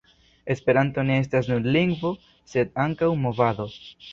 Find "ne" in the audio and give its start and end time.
1.09-1.17